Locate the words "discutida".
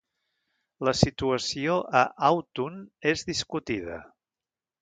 3.31-4.01